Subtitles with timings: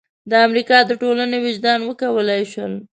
[0.29, 2.73] د امریکا د ټولنې وجدان وکولای شول.